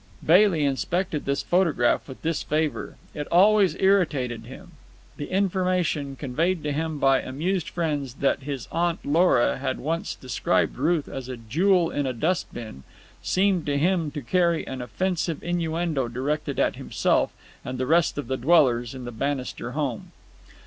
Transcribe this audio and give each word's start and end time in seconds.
Bailey 0.25 0.65
inspected 0.65 1.25
this 1.25 1.43
photograph 1.43 2.07
with 2.07 2.23
disfavour. 2.23 2.95
It 3.13 3.27
always 3.31 3.75
irritated 3.79 4.47
him. 4.47 4.71
The 5.17 5.27
information, 5.29 6.15
conveyed 6.15 6.63
to 6.63 6.71
him 6.71 6.97
by 6.97 7.21
amused 7.21 7.69
friends, 7.69 8.15
that 8.15 8.41
his 8.41 8.67
Aunt 8.71 9.05
Lora 9.05 9.59
had 9.59 9.77
once 9.79 10.15
described 10.15 10.79
Ruth 10.79 11.07
as 11.07 11.29
a 11.29 11.37
jewel 11.37 11.91
in 11.91 12.07
a 12.07 12.13
dust 12.13 12.51
bin, 12.51 12.81
seemed 13.21 13.67
to 13.67 13.77
him 13.77 14.09
to 14.09 14.23
carry 14.23 14.65
an 14.65 14.81
offensive 14.81 15.43
innuendo 15.43 16.07
directed 16.07 16.57
at 16.59 16.77
himself 16.77 17.31
and 17.63 17.77
the 17.77 17.85
rest 17.85 18.17
of 18.17 18.25
the 18.25 18.37
dwellers 18.37 18.95
in 18.95 19.05
the 19.05 19.11
Bannister 19.11 19.73
home. 19.73 20.13